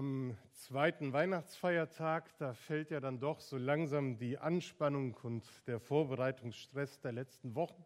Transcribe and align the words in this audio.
Am 0.00 0.34
zweiten 0.54 1.12
Weihnachtsfeiertag, 1.12 2.34
da 2.38 2.54
fällt 2.54 2.90
ja 2.90 3.00
dann 3.00 3.20
doch 3.20 3.38
so 3.38 3.58
langsam 3.58 4.16
die 4.16 4.38
Anspannung 4.38 5.14
und 5.22 5.44
der 5.66 5.78
Vorbereitungsstress 5.78 7.00
der 7.00 7.12
letzten 7.12 7.54
Wochen 7.54 7.84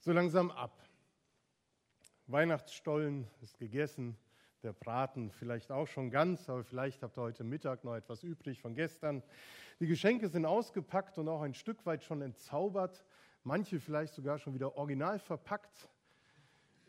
so 0.00 0.10
langsam 0.10 0.50
ab. 0.50 0.76
Weihnachtsstollen 2.26 3.28
ist 3.42 3.58
gegessen, 3.58 4.16
der 4.64 4.72
Braten 4.72 5.30
vielleicht 5.30 5.70
auch 5.70 5.86
schon 5.86 6.10
ganz, 6.10 6.48
aber 6.48 6.64
vielleicht 6.64 7.04
habt 7.04 7.16
ihr 7.16 7.22
heute 7.22 7.44
Mittag 7.44 7.84
noch 7.84 7.94
etwas 7.94 8.24
übrig 8.24 8.60
von 8.60 8.74
gestern. 8.74 9.22
Die 9.78 9.86
Geschenke 9.86 10.28
sind 10.28 10.46
ausgepackt 10.46 11.16
und 11.16 11.28
auch 11.28 11.42
ein 11.42 11.54
Stück 11.54 11.86
weit 11.86 12.02
schon 12.02 12.22
entzaubert, 12.22 13.04
manche 13.44 13.78
vielleicht 13.78 14.14
sogar 14.14 14.40
schon 14.40 14.54
wieder 14.54 14.76
original 14.76 15.20
verpackt 15.20 15.88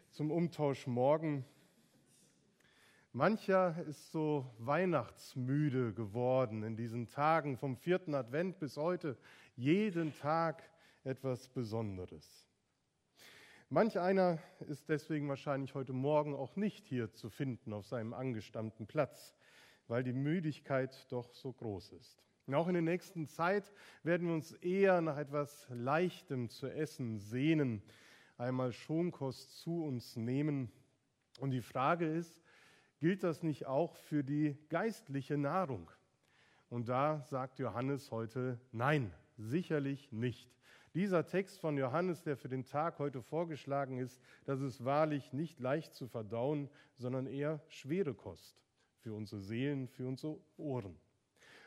zum 0.09 0.31
Umtausch 0.31 0.87
morgen. 0.87 1.45
Mancher 3.17 3.83
ist 3.87 4.11
so 4.11 4.45
weihnachtsmüde 4.59 5.91
geworden 5.91 6.61
in 6.61 6.75
diesen 6.75 7.07
Tagen 7.07 7.57
vom 7.57 7.75
vierten 7.75 8.13
Advent 8.13 8.59
bis 8.59 8.77
heute. 8.77 9.17
Jeden 9.55 10.15
Tag 10.19 10.61
etwas 11.03 11.49
Besonderes. 11.49 12.45
Manch 13.69 13.97
einer 13.97 14.37
ist 14.67 14.87
deswegen 14.87 15.27
wahrscheinlich 15.29 15.73
heute 15.73 15.93
Morgen 15.93 16.35
auch 16.35 16.55
nicht 16.57 16.85
hier 16.85 17.11
zu 17.11 17.31
finden 17.31 17.73
auf 17.73 17.87
seinem 17.87 18.13
angestammten 18.13 18.85
Platz, 18.85 19.33
weil 19.87 20.03
die 20.03 20.13
Müdigkeit 20.13 21.07
doch 21.09 21.33
so 21.33 21.51
groß 21.51 21.93
ist. 21.93 22.23
Auch 22.53 22.67
in 22.67 22.73
der 22.73 22.83
nächsten 22.83 23.25
Zeit 23.25 23.73
werden 24.03 24.27
wir 24.27 24.35
uns 24.35 24.51
eher 24.51 25.01
nach 25.01 25.17
etwas 25.17 25.65
Leichtem 25.71 26.51
zu 26.51 26.67
essen 26.67 27.17
sehnen, 27.17 27.81
einmal 28.37 28.73
Schonkost 28.73 29.57
zu 29.59 29.83
uns 29.83 30.15
nehmen. 30.17 30.71
Und 31.39 31.49
die 31.49 31.63
Frage 31.63 32.05
ist, 32.05 32.43
gilt 32.99 33.23
das 33.23 33.43
nicht 33.43 33.65
auch 33.65 33.95
für 33.95 34.23
die 34.23 34.57
geistliche 34.69 35.37
Nahrung? 35.37 35.89
Und 36.69 36.89
da 36.89 37.21
sagt 37.21 37.59
Johannes 37.59 38.11
heute 38.11 38.59
Nein, 38.71 39.13
sicherlich 39.37 40.11
nicht. 40.11 40.51
Dieser 40.93 41.25
Text 41.25 41.59
von 41.59 41.77
Johannes, 41.77 42.23
der 42.23 42.37
für 42.37 42.49
den 42.49 42.65
Tag 42.65 42.97
heute 42.97 43.21
vorgeschlagen 43.21 43.99
ist, 43.99 44.19
das 44.45 44.61
ist 44.61 44.83
wahrlich 44.83 45.31
nicht 45.31 45.59
leicht 45.59 45.93
zu 45.93 46.07
verdauen, 46.07 46.69
sondern 46.95 47.27
eher 47.27 47.61
schwere 47.67 48.13
Kost 48.13 48.63
für 48.99 49.13
unsere 49.13 49.41
Seelen, 49.41 49.87
für 49.87 50.07
unsere 50.07 50.39
Ohren. 50.57 50.95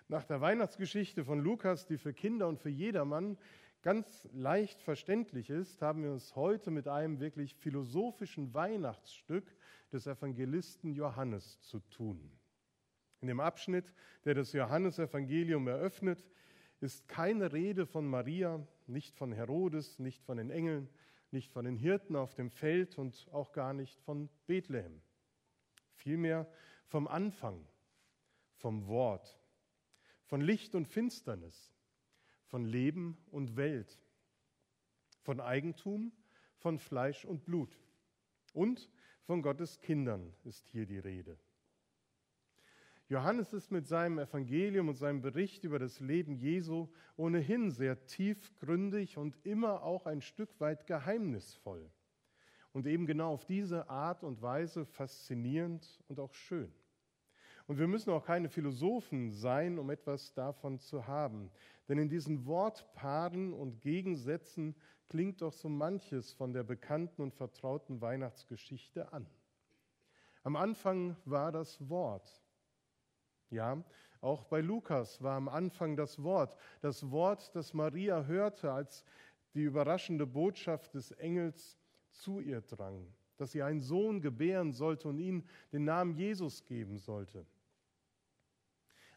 Nach 0.08 0.24
der 0.24 0.40
Weihnachtsgeschichte 0.40 1.24
von 1.24 1.38
Lukas, 1.38 1.86
die 1.86 1.96
für 1.96 2.12
Kinder 2.12 2.48
und 2.48 2.58
für 2.58 2.68
jedermann 2.68 3.38
ganz 3.82 4.28
leicht 4.32 4.82
verständlich 4.82 5.50
ist, 5.50 5.80
haben 5.80 6.02
wir 6.02 6.12
uns 6.12 6.36
heute 6.36 6.70
mit 6.70 6.88
einem 6.88 7.20
wirklich 7.20 7.54
philosophischen 7.54 8.52
Weihnachtsstück 8.52 9.54
des 9.92 10.06
Evangelisten 10.06 10.92
Johannes 10.92 11.60
zu 11.62 11.80
tun. 11.80 12.30
In 13.20 13.28
dem 13.28 13.40
Abschnitt, 13.40 13.92
der 14.24 14.34
das 14.34 14.52
Johannesevangelium 14.52 15.68
eröffnet, 15.68 16.26
ist 16.80 17.08
keine 17.08 17.52
Rede 17.52 17.86
von 17.86 18.06
Maria, 18.06 18.66
nicht 18.86 19.14
von 19.16 19.32
Herodes, 19.32 19.98
nicht 19.98 20.22
von 20.22 20.38
den 20.38 20.50
Engeln, 20.50 20.88
nicht 21.30 21.52
von 21.52 21.64
den 21.64 21.76
Hirten 21.76 22.16
auf 22.16 22.34
dem 22.34 22.50
Feld 22.50 22.98
und 22.98 23.28
auch 23.32 23.52
gar 23.52 23.74
nicht 23.74 24.00
von 24.00 24.28
Bethlehem. 24.46 25.02
Vielmehr 25.92 26.50
vom 26.86 27.06
Anfang, 27.06 27.66
vom 28.54 28.86
Wort, 28.86 29.38
von 30.24 30.40
Licht 30.40 30.74
und 30.74 30.86
Finsternis, 30.86 31.72
von 32.50 32.64
Leben 32.64 33.16
und 33.30 33.56
Welt, 33.56 33.98
von 35.22 35.40
Eigentum, 35.40 36.12
von 36.58 36.78
Fleisch 36.78 37.24
und 37.24 37.44
Blut 37.44 37.78
und 38.52 38.90
von 39.22 39.40
Gottes 39.40 39.80
Kindern 39.80 40.34
ist 40.44 40.66
hier 40.66 40.84
die 40.84 40.98
Rede. 40.98 41.38
Johannes 43.08 43.52
ist 43.52 43.70
mit 43.70 43.86
seinem 43.86 44.18
Evangelium 44.18 44.88
und 44.88 44.96
seinem 44.96 45.20
Bericht 45.20 45.64
über 45.64 45.78
das 45.78 46.00
Leben 46.00 46.34
Jesu 46.34 46.88
ohnehin 47.16 47.70
sehr 47.70 48.06
tiefgründig 48.06 49.16
und 49.16 49.36
immer 49.44 49.82
auch 49.82 50.06
ein 50.06 50.20
Stück 50.20 50.60
weit 50.60 50.86
geheimnisvoll. 50.86 51.90
Und 52.72 52.86
eben 52.86 53.06
genau 53.06 53.32
auf 53.32 53.44
diese 53.44 53.88
Art 53.88 54.22
und 54.22 54.42
Weise 54.42 54.84
faszinierend 54.84 56.00
und 56.06 56.20
auch 56.20 56.34
schön. 56.34 56.72
Und 57.70 57.78
wir 57.78 57.86
müssen 57.86 58.10
auch 58.10 58.24
keine 58.24 58.48
Philosophen 58.48 59.30
sein, 59.30 59.78
um 59.78 59.90
etwas 59.90 60.34
davon 60.34 60.80
zu 60.80 61.06
haben. 61.06 61.52
Denn 61.88 61.98
in 61.98 62.08
diesen 62.08 62.44
Wortpaaren 62.44 63.52
und 63.52 63.80
Gegensätzen 63.80 64.74
klingt 65.08 65.40
doch 65.40 65.52
so 65.52 65.68
manches 65.68 66.32
von 66.32 66.52
der 66.52 66.64
bekannten 66.64 67.22
und 67.22 67.32
vertrauten 67.32 68.00
Weihnachtsgeschichte 68.00 69.12
an. 69.12 69.24
Am 70.42 70.56
Anfang 70.56 71.14
war 71.24 71.52
das 71.52 71.88
Wort. 71.88 72.42
Ja, 73.50 73.84
auch 74.20 74.42
bei 74.46 74.62
Lukas 74.62 75.22
war 75.22 75.36
am 75.36 75.48
Anfang 75.48 75.94
das 75.94 76.20
Wort, 76.24 76.56
das 76.80 77.08
Wort, 77.12 77.54
das 77.54 77.72
Maria 77.72 78.24
hörte, 78.24 78.72
als 78.72 79.04
die 79.54 79.62
überraschende 79.62 80.26
Botschaft 80.26 80.94
des 80.94 81.12
Engels 81.12 81.78
zu 82.10 82.40
ihr 82.40 82.62
drang, 82.62 83.06
dass 83.36 83.52
sie 83.52 83.62
einen 83.62 83.80
Sohn 83.80 84.20
gebären 84.20 84.72
sollte 84.72 85.06
und 85.06 85.20
ihm 85.20 85.44
den 85.72 85.84
Namen 85.84 86.16
Jesus 86.16 86.64
geben 86.64 86.98
sollte. 86.98 87.46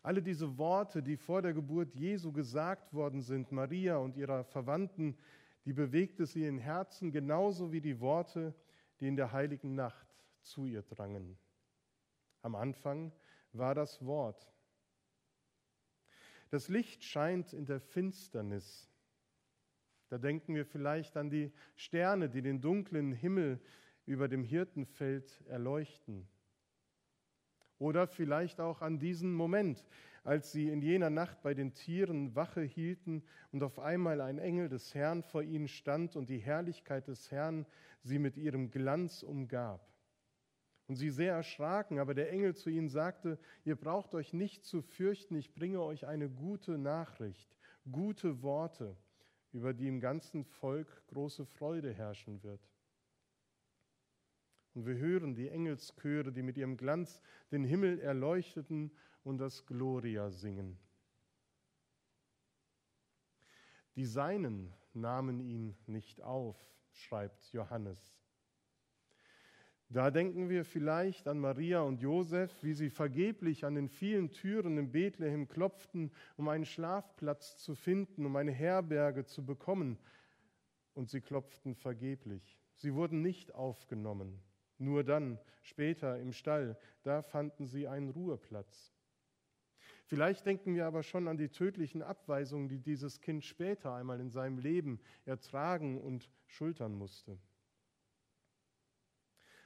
Alle 0.03 0.21
diese 0.21 0.57
Worte, 0.57 1.01
die 1.01 1.15
vor 1.15 1.41
der 1.41 1.53
Geburt 1.53 1.95
Jesu 1.95 2.33
gesagt 2.33 2.93
worden 2.93 3.21
sind, 3.21 3.53
Maria 3.53 3.95
und 3.95 4.17
ihrer 4.17 4.43
Verwandten, 4.43 5.17
die 5.63 5.71
bewegte 5.71 6.25
sie 6.25 6.45
in 6.45 6.57
Herzen 6.57 7.11
genauso 7.13 7.71
wie 7.71 7.79
die 7.79 8.01
Worte, 8.01 8.53
die 8.99 9.07
in 9.07 9.15
der 9.15 9.31
heiligen 9.31 9.75
Nacht 9.75 10.05
zu 10.41 10.65
ihr 10.65 10.81
drangen. 10.81 11.37
Am 12.41 12.53
Anfang 12.53 13.13
war 13.53 13.73
das 13.73 14.05
Wort. 14.05 14.51
Das 16.49 16.67
Licht 16.67 17.03
scheint 17.05 17.53
in 17.53 17.65
der 17.65 17.79
Finsternis. 17.79 18.91
Da 20.09 20.17
denken 20.17 20.53
wir 20.53 20.65
vielleicht 20.65 21.15
an 21.15 21.29
die 21.29 21.53
Sterne, 21.77 22.29
die 22.29 22.41
den 22.41 22.59
dunklen 22.59 23.13
Himmel 23.13 23.61
über 24.05 24.27
dem 24.27 24.43
Hirtenfeld 24.43 25.41
erleuchten. 25.47 26.27
Oder 27.83 28.07
vielleicht 28.07 28.61
auch 28.61 28.81
an 28.81 28.97
diesen 28.97 29.33
Moment, 29.33 29.85
als 30.23 30.53
sie 30.53 30.69
in 30.69 30.81
jener 30.81 31.09
Nacht 31.09 31.41
bei 31.41 31.53
den 31.53 31.73
Tieren 31.73 32.33
Wache 32.33 32.61
hielten 32.61 33.23
und 33.51 33.61
auf 33.61 33.77
einmal 33.77 34.21
ein 34.21 34.39
Engel 34.39 34.69
des 34.69 34.95
Herrn 34.95 35.21
vor 35.21 35.43
ihnen 35.43 35.67
stand 35.67 36.15
und 36.15 36.29
die 36.29 36.37
Herrlichkeit 36.37 37.09
des 37.09 37.29
Herrn 37.29 37.65
sie 38.01 38.19
mit 38.19 38.37
ihrem 38.37 38.71
Glanz 38.71 39.21
umgab 39.21 39.85
und 40.87 40.95
sie 40.95 41.09
sehr 41.09 41.33
erschraken, 41.33 41.99
aber 41.99 42.13
der 42.13 42.31
Engel 42.31 42.55
zu 42.55 42.69
ihnen 42.69 42.87
sagte, 42.87 43.37
ihr 43.65 43.75
braucht 43.75 44.15
euch 44.15 44.31
nicht 44.31 44.63
zu 44.63 44.81
fürchten, 44.81 45.35
ich 45.35 45.53
bringe 45.53 45.81
euch 45.81 46.07
eine 46.07 46.29
gute 46.29 46.77
Nachricht, 46.77 47.53
gute 47.91 48.41
Worte, 48.43 48.95
über 49.51 49.73
die 49.73 49.89
im 49.89 49.99
ganzen 49.99 50.45
Volk 50.45 51.05
große 51.07 51.45
Freude 51.45 51.91
herrschen 51.93 52.43
wird. 52.43 52.61
Und 54.73 54.85
wir 54.85 54.95
hören 54.95 55.35
die 55.35 55.49
Engelschöre, 55.49 56.31
die 56.31 56.41
mit 56.41 56.57
ihrem 56.57 56.77
Glanz 56.77 57.21
den 57.51 57.63
Himmel 57.63 57.99
erleuchteten 57.99 58.91
und 59.23 59.37
das 59.37 59.65
Gloria 59.65 60.31
singen. 60.31 60.77
Die 63.95 64.05
Seinen 64.05 64.73
nahmen 64.93 65.39
ihn 65.39 65.75
nicht 65.85 66.21
auf, 66.21 66.57
schreibt 66.91 67.53
Johannes. 67.53 68.15
Da 69.89 70.09
denken 70.09 70.49
wir 70.49 70.65
vielleicht 70.65 71.27
an 71.27 71.37
Maria 71.37 71.81
und 71.81 72.01
Josef, 72.01 72.63
wie 72.63 72.73
sie 72.73 72.89
vergeblich 72.89 73.63
an 73.63 73.75
den 73.75 73.89
vielen 73.89 74.31
Türen 74.31 74.79
in 74.79 74.91
Bethlehem 74.91 75.47
klopften, 75.47 76.11
um 76.35 76.47
einen 76.47 76.65
Schlafplatz 76.65 77.57
zu 77.57 77.75
finden, 77.75 78.25
um 78.25 78.35
eine 78.35 78.51
Herberge 78.51 79.25
zu 79.25 79.45
bekommen. 79.45 79.99
Und 80.95 81.11
sie 81.11 81.21
klopften 81.21 81.75
vergeblich. 81.75 82.57
Sie 82.73 82.95
wurden 82.95 83.21
nicht 83.21 83.53
aufgenommen. 83.53 84.41
Nur 84.83 85.03
dann, 85.03 85.39
später 85.61 86.19
im 86.19 86.33
Stall, 86.33 86.77
da 87.03 87.21
fanden 87.21 87.65
sie 87.67 87.87
einen 87.87 88.09
Ruheplatz. 88.09 88.93
Vielleicht 90.05 90.45
denken 90.45 90.75
wir 90.75 90.85
aber 90.85 91.03
schon 91.03 91.27
an 91.27 91.37
die 91.37 91.47
tödlichen 91.47 92.01
Abweisungen, 92.01 92.67
die 92.67 92.79
dieses 92.79 93.21
Kind 93.21 93.45
später 93.45 93.93
einmal 93.93 94.19
in 94.19 94.29
seinem 94.29 94.57
Leben 94.57 94.99
ertragen 95.25 96.01
und 96.01 96.29
schultern 96.45 96.93
musste. 96.93 97.39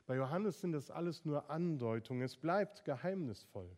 Bei 0.05 0.15
Johannes 0.15 0.61
sind 0.61 0.71
das 0.71 0.91
alles 0.91 1.25
nur 1.25 1.49
Andeutungen. 1.49 2.21
Es 2.21 2.37
bleibt 2.37 2.85
geheimnisvoll. 2.85 3.75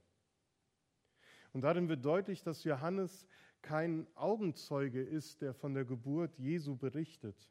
Und 1.54 1.62
darin 1.62 1.88
wird 1.88 2.06
deutlich, 2.06 2.44
dass 2.44 2.64
Johannes 2.66 3.26
kein 3.62 4.06
Augenzeuge 4.16 5.02
ist, 5.02 5.42
der 5.42 5.54
von 5.54 5.74
der 5.74 5.86
Geburt 5.86 6.38
Jesu 6.38 6.76
berichtet. 6.76 7.50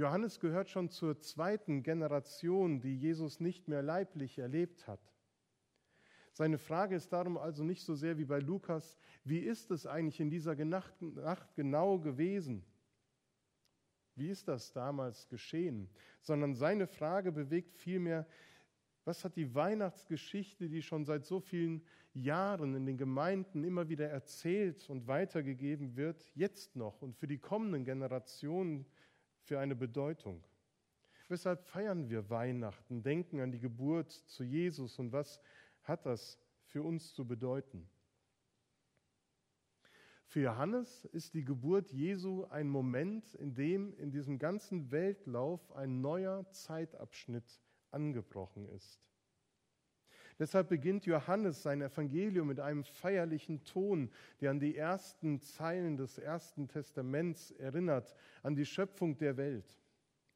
Johannes 0.00 0.40
gehört 0.40 0.70
schon 0.70 0.88
zur 0.88 1.20
zweiten 1.20 1.82
Generation, 1.82 2.80
die 2.80 2.96
Jesus 2.96 3.38
nicht 3.38 3.68
mehr 3.68 3.82
leiblich 3.82 4.38
erlebt 4.38 4.86
hat. 4.88 5.12
Seine 6.32 6.56
Frage 6.56 6.94
ist 6.94 7.12
darum 7.12 7.36
also 7.36 7.64
nicht 7.64 7.82
so 7.82 7.94
sehr 7.94 8.16
wie 8.16 8.24
bei 8.24 8.38
Lukas, 8.38 8.96
wie 9.24 9.40
ist 9.40 9.70
es 9.70 9.84
eigentlich 9.84 10.18
in 10.18 10.30
dieser 10.30 10.54
Nacht 10.64 11.54
genau 11.54 11.98
gewesen? 11.98 12.64
Wie 14.14 14.30
ist 14.30 14.48
das 14.48 14.72
damals 14.72 15.28
geschehen? 15.28 15.90
Sondern 16.22 16.54
seine 16.54 16.86
Frage 16.86 17.30
bewegt 17.30 17.76
vielmehr, 17.76 18.26
Was 19.04 19.24
hat 19.24 19.36
die 19.36 19.54
Weihnachtsgeschichte, 19.54 20.68
die 20.68 20.82
schon 20.82 21.04
seit 21.04 21.24
so 21.24 21.40
vielen 21.40 21.82
Jahren 22.12 22.74
in 22.74 22.86
den 22.86 22.98
Gemeinden 22.98 23.64
immer 23.64 23.88
wieder 23.88 24.08
erzählt 24.08 24.88
und 24.90 25.06
weitergegeben 25.06 25.96
wird, 25.96 26.30
jetzt 26.34 26.76
noch 26.76 27.00
und 27.02 27.16
für 27.16 27.26
die 27.26 27.38
kommenden 27.38 27.84
Generationen 27.84 28.86
für 29.42 29.58
eine 29.58 29.76
Bedeutung? 29.76 30.44
Weshalb 31.28 31.62
feiern 31.62 32.08
wir 32.08 32.28
Weihnachten, 32.28 33.02
denken 33.02 33.40
an 33.40 33.52
die 33.52 33.60
Geburt 33.60 34.10
zu 34.10 34.42
Jesus 34.42 34.98
und 34.98 35.12
was 35.12 35.40
hat 35.82 36.06
das 36.06 36.38
für 36.64 36.82
uns 36.82 37.14
zu 37.14 37.26
bedeuten? 37.26 37.88
Für 40.26 40.40
Johannes 40.40 41.04
ist 41.06 41.34
die 41.34 41.44
Geburt 41.44 41.90
Jesu 41.90 42.44
ein 42.44 42.68
Moment, 42.68 43.34
in 43.34 43.54
dem 43.54 43.96
in 43.96 44.12
diesem 44.12 44.38
ganzen 44.38 44.92
Weltlauf 44.92 45.72
ein 45.72 46.00
neuer 46.00 46.48
Zeitabschnitt 46.52 47.60
angebrochen 47.90 48.68
ist. 48.68 49.09
Deshalb 50.40 50.70
beginnt 50.70 51.04
Johannes 51.04 51.62
sein 51.62 51.82
Evangelium 51.82 52.48
mit 52.48 52.60
einem 52.60 52.82
feierlichen 52.82 53.62
Ton, 53.62 54.10
der 54.40 54.50
an 54.50 54.58
die 54.58 54.74
ersten 54.74 55.38
Zeilen 55.38 55.98
des 55.98 56.16
Ersten 56.16 56.66
Testaments 56.66 57.50
erinnert, 57.50 58.16
an 58.42 58.56
die 58.56 58.64
Schöpfung 58.64 59.18
der 59.18 59.36
Welt. 59.36 59.78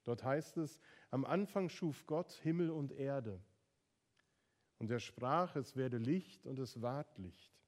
Dort 0.04 0.22
heißt 0.22 0.58
es, 0.58 0.78
am 1.10 1.24
Anfang 1.24 1.70
schuf 1.70 2.04
Gott 2.06 2.32
Himmel 2.42 2.70
und 2.70 2.92
Erde. 2.92 3.40
Und 4.78 4.90
er 4.90 5.00
sprach, 5.00 5.56
es 5.56 5.74
werde 5.74 5.96
Licht 5.96 6.46
und 6.46 6.58
es 6.58 6.82
ward 6.82 7.16
Licht. 7.16 7.58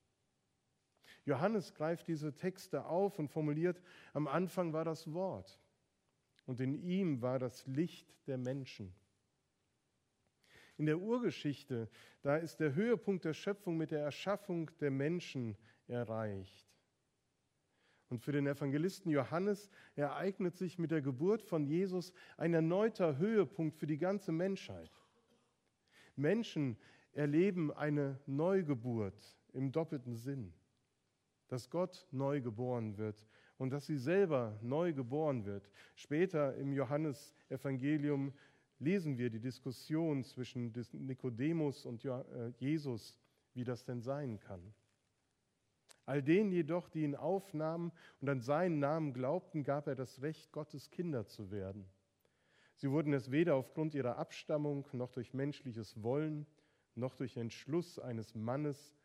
Johannes 1.25 1.73
greift 1.73 2.07
diese 2.07 2.35
Texte 2.35 2.85
auf 2.85 3.19
und 3.19 3.29
formuliert, 3.29 3.81
am 4.13 4.29
Anfang 4.29 4.75
war 4.75 4.85
das 4.85 5.11
Wort 5.15 5.59
und 6.45 6.61
in 6.61 6.75
ihm 6.75 7.23
war 7.23 7.39
das 7.39 7.67
Licht 7.67 8.15
der 8.27 8.37
Menschen. 8.37 8.95
In 10.77 10.87
der 10.87 10.99
Urgeschichte, 10.99 11.89
da 12.23 12.37
ist 12.37 12.61
der 12.61 12.75
Höhepunkt 12.75 13.25
der 13.25 13.35
Schöpfung 13.35 13.77
mit 13.77 13.91
der 13.91 14.01
Erschaffung 14.01 14.71
der 14.81 14.91
Menschen 14.91 15.57
erreicht. 15.87 16.67
Und 18.09 18.21
für 18.21 18.33
den 18.33 18.47
Evangelisten 18.47 19.11
Johannes 19.11 19.69
ereignet 19.97 20.57
sich 20.57 20.79
mit 20.79 20.91
der 20.91 21.03
Geburt 21.03 21.43
von 21.43 21.67
Jesus 21.67 22.13
ein 22.37 22.55
erneuter 22.55 23.19
Höhepunkt 23.19 23.77
für 23.77 23.87
die 23.87 23.99
ganze 23.99 24.33
Menschheit. 24.33 24.91
Menschen 26.15 26.79
erleben 27.13 27.73
eine 27.73 28.21
Neugeburt 28.27 29.37
im 29.53 29.73
doppelten 29.73 30.15
Sinn 30.15 30.53
dass 31.49 31.71
Gott 31.71 32.07
neu 32.11 32.41
geboren 32.41 32.97
wird 32.97 33.27
und 33.59 33.71
dass 33.71 33.87
sie 33.87 33.99
selber 33.99 34.59
neu 34.63 34.93
geboren 34.93 35.45
wird. 35.45 35.71
Später 35.95 36.55
im 36.57 36.73
Johannesevangelium 36.73 38.33
lesen 38.79 39.19
wir 39.19 39.31
die 39.31 39.41
Diskussion 39.41 40.25
zwischen 40.25 40.73
Nikodemus 40.93 41.87
und 41.87 42.05
äh, 42.05 42.53
Jesus, 42.59 43.19
wie 43.55 43.65
das 43.65 43.85
denn 43.85 44.03
sein 44.03 44.39
kann. 44.41 44.75
All 46.05 46.23
denen 46.23 46.53
jedoch, 46.53 46.89
die 46.89 47.03
ihn 47.03 47.17
aufnahmen 47.17 47.91
und 48.21 48.29
an 48.29 48.41
seinen 48.41 48.79
Namen 48.79 49.13
glaubten, 49.13 49.65
gab 49.65 49.89
er 49.89 49.97
das 49.97 50.23
Recht, 50.23 50.53
Gottes 50.53 50.91
Kinder 50.91 51.27
zu 51.27 51.51
werden. 51.51 51.85
Sie 52.77 52.91
wurden 52.91 53.13
es 53.13 53.31
weder 53.31 53.57
aufgrund 53.57 53.95
ihrer 53.95 54.19
Abstammung 54.19 54.87
noch 54.93 55.11
durch 55.11 55.35
menschliches 55.35 56.03
Wollen 56.03 56.47
noch 56.95 57.15
durch 57.15 57.37
Entschluss 57.37 57.99
eines 57.99 58.35
Mannes 58.35 58.97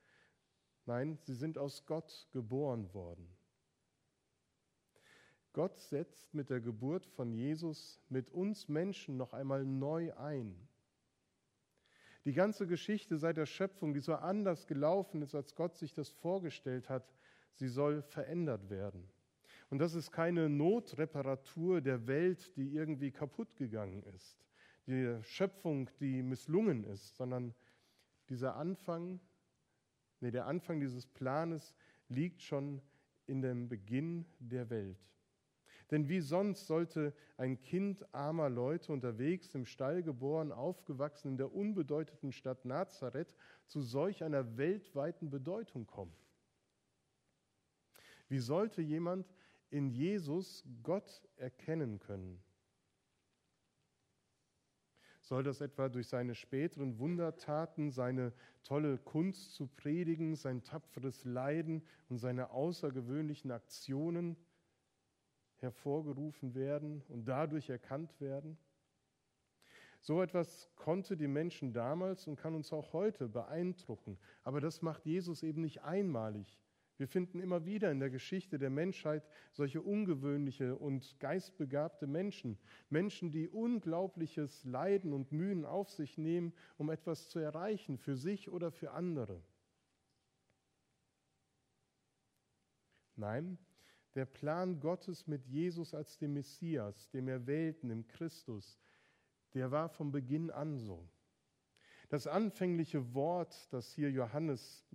Nein, 0.85 1.17
sie 1.21 1.35
sind 1.35 1.57
aus 1.57 1.85
Gott 1.85 2.27
geboren 2.31 2.93
worden. 2.93 3.27
Gott 5.53 5.77
setzt 5.79 6.33
mit 6.33 6.49
der 6.49 6.61
Geburt 6.61 7.05
von 7.05 7.31
Jesus 7.31 7.99
mit 8.09 8.29
uns 8.31 8.67
Menschen 8.67 9.17
noch 9.17 9.33
einmal 9.33 9.65
neu 9.65 10.13
ein. 10.15 10.55
Die 12.25 12.33
ganze 12.33 12.67
Geschichte 12.67 13.17
seit 13.17 13.37
der 13.37 13.45
Schöpfung, 13.45 13.93
die 13.93 13.99
so 13.99 14.13
anders 14.15 14.67
gelaufen 14.67 15.21
ist, 15.21 15.35
als 15.35 15.55
Gott 15.55 15.75
sich 15.75 15.93
das 15.93 16.09
vorgestellt 16.09 16.89
hat, 16.89 17.13
sie 17.53 17.67
soll 17.67 18.01
verändert 18.01 18.69
werden. 18.69 19.09
Und 19.69 19.79
das 19.79 19.95
ist 19.95 20.11
keine 20.11 20.49
Notreparatur 20.49 21.81
der 21.81 22.07
Welt, 22.07 22.55
die 22.55 22.73
irgendwie 22.73 23.11
kaputt 23.11 23.55
gegangen 23.55 24.03
ist, 24.15 24.37
die 24.85 25.17
Schöpfung, 25.23 25.89
die 25.99 26.21
misslungen 26.21 26.83
ist, 26.83 27.15
sondern 27.15 27.53
dieser 28.29 28.55
Anfang 28.55 29.19
Nee, 30.21 30.29
der 30.29 30.45
Anfang 30.45 30.79
dieses 30.79 31.07
Planes 31.07 31.75
liegt 32.07 32.43
schon 32.43 32.79
in 33.25 33.41
dem 33.41 33.67
Beginn 33.67 34.25
der 34.37 34.69
Welt. 34.69 34.99
Denn 35.91 36.07
wie 36.07 36.21
sonst 36.21 36.67
sollte 36.67 37.13
ein 37.35 37.59
Kind 37.59 38.05
armer 38.15 38.49
Leute 38.49 38.93
unterwegs 38.93 39.53
im 39.53 39.65
Stall 39.65 40.01
geboren, 40.03 40.53
aufgewachsen 40.53 41.31
in 41.31 41.37
der 41.37 41.53
unbedeuteten 41.53 42.31
Stadt 42.31 42.63
Nazareth 42.63 43.35
zu 43.67 43.81
solch 43.81 44.23
einer 44.23 44.57
weltweiten 44.57 45.29
Bedeutung 45.29 45.85
kommen? 45.85 46.15
Wie 48.29 48.39
sollte 48.39 48.81
jemand 48.81 49.27
in 49.69 49.89
Jesus 49.89 50.63
Gott 50.81 51.27
erkennen 51.35 51.99
können? 51.99 52.41
Soll 55.19 55.43
das 55.43 55.59
etwa 55.59 55.89
durch 55.89 56.07
seine 56.07 56.35
späteren 56.35 56.97
Wundertaten, 56.99 57.91
seine 57.91 58.33
tolle 58.63 58.97
Kunst 58.97 59.53
zu 59.53 59.67
predigen, 59.67 60.35
sein 60.35 60.63
tapferes 60.63 61.25
Leiden 61.25 61.83
und 62.07 62.17
seine 62.17 62.51
außergewöhnlichen 62.51 63.51
Aktionen 63.51 64.37
hervorgerufen 65.61 66.53
werden 66.55 67.01
und 67.07 67.25
dadurch 67.25 67.69
erkannt 67.69 68.19
werden? 68.19 68.57
So 70.01 70.21
etwas 70.21 70.69
konnte 70.75 71.15
die 71.15 71.27
Menschen 71.27 71.73
damals 71.73 72.27
und 72.27 72.35
kann 72.35 72.55
uns 72.55 72.73
auch 72.73 72.91
heute 72.91 73.29
beeindrucken. 73.29 74.17
Aber 74.43 74.59
das 74.59 74.81
macht 74.81 75.05
Jesus 75.05 75.43
eben 75.43 75.61
nicht 75.61 75.83
einmalig. 75.83 76.59
Wir 76.97 77.07
finden 77.07 77.39
immer 77.39 77.65
wieder 77.65 77.91
in 77.91 77.99
der 77.99 78.09
Geschichte 78.09 78.59
der 78.59 78.69
Menschheit 78.69 79.23
solche 79.51 79.81
ungewöhnliche 79.81 80.75
und 80.75 81.19
geistbegabte 81.19 82.05
Menschen. 82.05 82.59
Menschen, 82.89 83.31
die 83.31 83.47
unglaubliches 83.47 84.63
Leiden 84.65 85.13
und 85.13 85.31
Mühen 85.31 85.65
auf 85.65 85.89
sich 85.89 86.17
nehmen, 86.17 86.53
um 86.77 86.89
etwas 86.89 87.29
zu 87.29 87.39
erreichen, 87.39 87.97
für 87.97 88.15
sich 88.15 88.51
oder 88.51 88.71
für 88.71 88.91
andere. 88.91 89.41
Nein, 93.15 93.57
der 94.15 94.25
Plan 94.25 94.79
Gottes 94.79 95.27
mit 95.27 95.45
Jesus 95.45 95.93
als 95.93 96.17
dem 96.17 96.33
Messias, 96.33 97.09
dem 97.11 97.27
Erwählten, 97.27 97.89
dem 97.89 98.07
Christus, 98.07 98.79
der 99.53 99.71
war 99.71 99.89
vom 99.89 100.11
Beginn 100.11 100.51
an 100.51 100.77
so. 100.77 101.07
Das 102.09 102.27
anfängliche 102.27 103.13
Wort, 103.13 103.71
das 103.71 103.91
hier 103.93 104.11
Johannes 104.11 104.85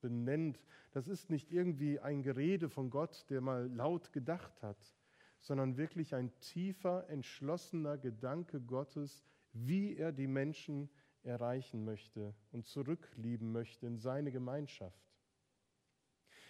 benennt, 0.00 0.62
das 0.92 1.08
ist 1.08 1.30
nicht 1.30 1.50
irgendwie 1.50 1.98
ein 2.00 2.22
Gerede 2.22 2.68
von 2.68 2.90
Gott, 2.90 3.24
der 3.30 3.40
mal 3.40 3.66
laut 3.68 4.12
gedacht 4.12 4.62
hat, 4.62 4.94
sondern 5.40 5.76
wirklich 5.76 6.14
ein 6.14 6.38
tiefer, 6.40 7.08
entschlossener 7.08 7.98
Gedanke 7.98 8.60
Gottes, 8.60 9.24
wie 9.52 9.96
er 9.96 10.12
die 10.12 10.26
Menschen 10.26 10.90
erreichen 11.22 11.84
möchte 11.84 12.34
und 12.52 12.66
zurücklieben 12.66 13.52
möchte 13.52 13.86
in 13.86 13.98
seine 13.98 14.30
Gemeinschaft. 14.30 15.15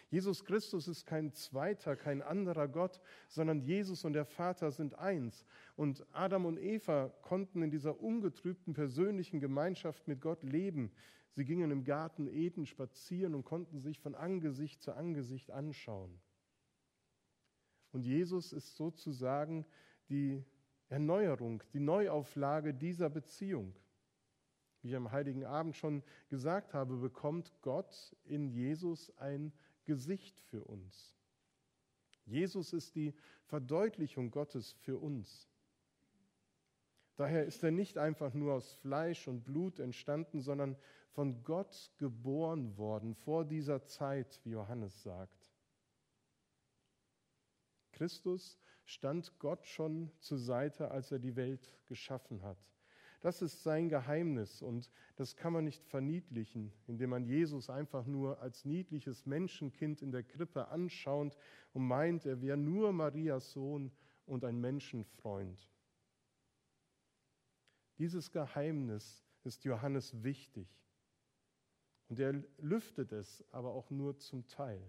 Jesus 0.08 0.44
Christus 0.44 0.86
ist 0.86 1.04
kein 1.04 1.32
zweiter, 1.32 1.96
kein 1.96 2.22
anderer 2.22 2.68
Gott, 2.68 3.00
sondern 3.28 3.60
Jesus 3.60 4.04
und 4.04 4.12
der 4.12 4.25
Vater 4.25 4.70
sind 4.70 4.94
eins. 4.94 5.44
Und 5.75 6.06
Adam 6.12 6.46
und 6.46 6.58
Eva 6.58 7.08
konnten 7.22 7.62
in 7.62 7.70
dieser 7.70 8.00
ungetrübten 8.00 8.72
persönlichen 8.72 9.40
Gemeinschaft 9.40 10.06
mit 10.06 10.20
Gott 10.20 10.44
leben. 10.44 10.92
Sie 11.32 11.44
gingen 11.44 11.70
im 11.70 11.84
Garten 11.84 12.28
Eden 12.28 12.66
spazieren 12.66 13.34
und 13.34 13.44
konnten 13.44 13.80
sich 13.80 13.98
von 13.98 14.14
Angesicht 14.14 14.80
zu 14.80 14.92
Angesicht 14.92 15.50
anschauen. 15.50 16.20
Und 17.92 18.04
Jesus 18.04 18.52
ist 18.52 18.76
sozusagen 18.76 19.66
die 20.08 20.44
Erneuerung, 20.88 21.62
die 21.72 21.80
Neuauflage 21.80 22.72
dieser 22.72 23.10
Beziehung. 23.10 23.75
Wie 24.82 24.88
ich 24.88 24.96
am 24.96 25.10
heiligen 25.10 25.44
Abend 25.44 25.75
schon 25.75 26.04
gesagt 26.28 26.75
habe, 26.75 26.96
bekommt 26.96 27.52
Gott 27.60 28.14
in 28.25 28.48
Jesus 28.48 29.10
ein 29.18 29.52
Gesicht 29.87 30.38
für 30.40 30.62
uns. 30.64 31.16
Jesus 32.26 32.73
ist 32.73 32.95
die 32.95 33.14
Verdeutlichung 33.47 34.31
Gottes 34.31 34.73
für 34.73 34.99
uns. 34.99 35.49
Daher 37.16 37.47
ist 37.47 37.62
er 37.64 37.71
nicht 37.71 37.97
einfach 37.97 38.35
nur 38.35 38.55
aus 38.55 38.75
Fleisch 38.75 39.26
und 39.26 39.43
Blut 39.45 39.78
entstanden, 39.78 40.43
sondern 40.43 40.76
von 41.12 41.43
Gott 41.45 41.90
geboren 41.97 42.76
worden 42.76 43.14
vor 43.14 43.47
dieser 43.47 43.87
Zeit, 43.87 44.38
wie 44.45 44.50
Johannes 44.50 45.02
sagt. 45.02 45.50
Christus 47.93 48.59
stand 48.85 49.38
Gott 49.38 49.66
schon 49.66 50.12
zur 50.21 50.38
Seite, 50.38 50.90
als 50.90 51.11
er 51.11 51.19
die 51.19 51.37
Welt 51.37 51.73
geschaffen 51.87 52.43
hat. 52.43 52.59
Das 53.20 53.42
ist 53.42 53.62
sein 53.62 53.88
Geheimnis 53.88 54.62
und 54.62 54.90
das 55.16 55.37
kann 55.37 55.52
man 55.52 55.64
nicht 55.64 55.85
verniedlichen, 55.85 56.73
indem 56.87 57.11
man 57.11 57.25
Jesus 57.25 57.70
einfach 57.70 58.06
nur 58.06 58.40
als 58.40 58.64
niedliches 58.64 59.26
Menschenkind 59.26 60.02
in 60.02 60.12
der 60.12 60.23
Krippe 60.23 60.68
anschaut 60.68 61.37
und 61.73 61.87
meint, 61.87 62.26
er 62.26 62.40
wäre 62.42 62.56
nur 62.56 62.92
Marias 62.92 63.52
Sohn 63.52 63.90
und 64.26 64.44
ein 64.44 64.61
Menschenfreund. 64.61 65.70
Dieses 67.99 68.30
Geheimnis 68.30 69.25
ist 69.44 69.64
Johannes 69.64 70.23
wichtig. 70.23 70.68
Und 72.08 72.20
er 72.20 72.35
lüftet 72.58 73.12
es 73.12 73.44
aber 73.50 73.73
auch 73.73 73.90
nur 73.90 74.18
zum 74.18 74.46
Teil. 74.46 74.82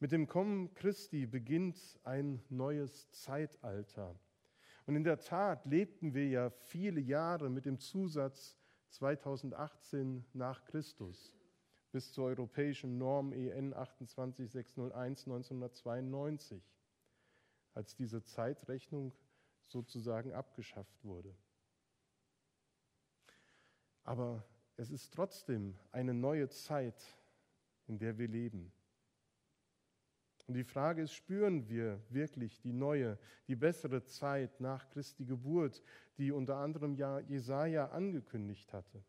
Mit 0.00 0.10
dem 0.10 0.26
Kommen 0.26 0.74
Christi 0.74 1.26
beginnt 1.26 1.78
ein 2.02 2.42
neues 2.48 3.08
Zeitalter. 3.12 4.18
Und 4.86 4.96
in 4.96 5.04
der 5.04 5.20
Tat 5.20 5.64
lebten 5.64 6.14
wir 6.14 6.28
ja 6.28 6.50
viele 6.50 7.00
Jahre 7.00 7.48
mit 7.48 7.66
dem 7.66 7.78
Zusatz 7.78 8.56
2018 8.88 10.24
nach 10.32 10.64
Christus 10.64 11.34
bis 11.92 12.12
zur 12.12 12.24
europäischen 12.24 12.98
Norm 12.98 13.32
EN 13.32 13.74
28601 13.74 15.26
1992, 15.26 16.62
als 17.74 17.94
diese 17.94 18.22
Zeitrechnung 18.24 19.12
sozusagen 19.66 20.32
abgeschafft 20.32 21.04
wurde. 21.04 21.36
Aber 24.04 24.44
es 24.76 24.90
ist 24.90 25.12
trotzdem 25.12 25.78
eine 25.92 26.14
neue 26.14 26.48
Zeit, 26.48 27.04
in 27.86 27.98
der 27.98 28.18
wir 28.18 28.28
leben. 28.28 28.72
Und 30.52 30.58
die 30.58 30.64
Frage 30.64 31.00
ist, 31.00 31.14
spüren 31.14 31.66
wir 31.70 31.98
wirklich 32.10 32.60
die 32.60 32.74
neue, 32.74 33.18
die 33.48 33.56
bessere 33.56 34.04
Zeit 34.04 34.60
nach 34.60 34.86
Christi 34.90 35.24
Geburt, 35.24 35.82
die 36.18 36.30
unter 36.30 36.56
anderem 36.56 36.94
ja 36.94 37.20
Jesaja 37.20 37.86
angekündigt 37.86 38.70
hatte? 38.74 39.02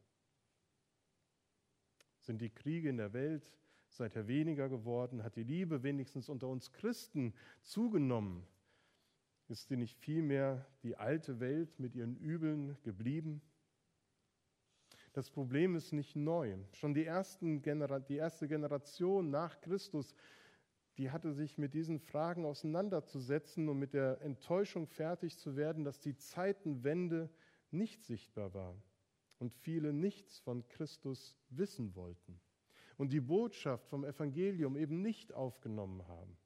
Sind 2.21 2.39
die 2.39 2.49
Kriege 2.49 2.87
in 2.87 2.95
der 2.95 3.11
Welt 3.11 3.51
seither 3.89 4.29
weniger 4.29 4.69
geworden? 4.69 5.21
Hat 5.21 5.35
die 5.35 5.43
Liebe 5.43 5.83
wenigstens 5.83 6.29
unter 6.29 6.47
uns 6.47 6.71
Christen 6.71 7.33
zugenommen? 7.61 8.47
Ist 9.49 9.67
sie 9.67 9.75
nicht 9.75 9.99
vielmehr 9.99 10.65
die 10.81 10.95
alte 10.95 11.41
Welt 11.41 11.77
mit 11.77 11.93
ihren 11.93 12.15
Übeln 12.15 12.77
geblieben? 12.83 13.41
Das 15.11 15.29
Problem 15.29 15.75
ist 15.75 15.91
nicht 15.91 16.15
neu. 16.15 16.55
Schon 16.71 16.93
die, 16.93 17.03
ersten 17.03 17.61
Genera 17.61 17.99
die 17.99 18.15
erste 18.15 18.47
Generation 18.47 19.29
nach 19.29 19.59
Christus, 19.59 20.15
die 20.97 21.11
hatte 21.11 21.33
sich 21.33 21.57
mit 21.57 21.73
diesen 21.73 21.99
Fragen 21.99 22.45
auseinanderzusetzen 22.45 23.67
und 23.67 23.79
mit 23.79 23.93
der 23.93 24.21
Enttäuschung 24.21 24.87
fertig 24.87 25.37
zu 25.37 25.55
werden, 25.55 25.83
dass 25.83 25.99
die 25.99 26.15
Zeitenwende 26.15 27.29
nicht 27.71 28.03
sichtbar 28.03 28.53
war 28.53 28.75
und 29.39 29.53
viele 29.53 29.91
nichts 29.91 30.39
von 30.39 30.67
Christus 30.67 31.35
wissen 31.49 31.95
wollten 31.95 32.39
und 32.97 33.11
die 33.11 33.21
Botschaft 33.21 33.87
vom 33.87 34.05
Evangelium 34.05 34.77
eben 34.77 35.01
nicht 35.01 35.33
aufgenommen 35.33 36.07
haben. 36.07 36.37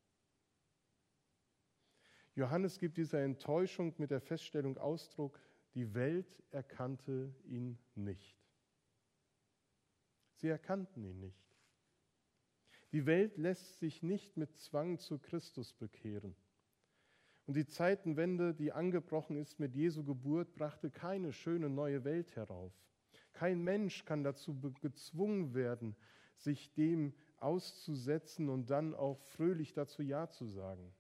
Johannes 2.36 2.80
gibt 2.80 2.98
dieser 2.98 3.22
Enttäuschung 3.24 3.94
mit 3.98 4.12
der 4.12 4.22
Feststellung 4.22 4.78
Ausdruck, 4.78 5.40
die 5.74 5.94
Welt 5.94 6.44
erkannte 6.52 7.34
ihn 7.46 7.78
nicht. 7.96 8.38
Sie 10.36 10.48
erkannten 10.48 11.04
ihn 11.04 11.20
nicht. 11.20 11.47
Die 12.92 13.06
Welt 13.06 13.38
lässt 13.38 13.80
sich 13.80 14.02
nicht 14.02 14.38
mit 14.38 14.56
Zwang 14.56 14.98
zu 14.98 15.20
Christus 15.20 15.74
bekehren. 15.74 16.36
Und 17.46 17.56
die 17.56 17.66
Zeitenwende, 17.66 18.54
die 18.54 18.72
angebrochen 18.72 19.38
ist 19.38 19.60
mit 19.60 19.74
Jesu 19.74 20.04
Geburt, 20.04 20.54
brachte 20.56 20.90
keine 20.90 21.32
schöne 21.32 21.70
neue 21.70 22.04
Welt 22.04 22.36
herauf. 22.36 22.74
Kein 23.34 23.64
Mensch 23.64 24.04
kann 24.06 24.24
dazu 24.24 24.60
gezwungen 24.82 25.54
werden, 25.54 25.96
sich 26.36 26.74
dem 26.74 27.14
auszusetzen 27.38 28.50
und 28.50 28.70
dann 28.70 28.96
auch 28.96 29.22
fröhlich 29.22 29.74
dazu 29.74 30.02
Ja 30.02 30.30
zu 30.30 30.48
sagen. 30.48 30.94